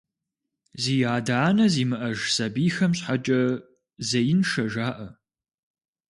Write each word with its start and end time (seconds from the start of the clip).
Зи 0.81 0.95
адэ-анэ 1.15 1.65
зимыӏэж 1.73 2.19
сабийхэм 2.35 2.91
щхьэкӏэ 2.97 3.41
зеиншэ 4.07 4.63
жаӏэ. 4.73 5.07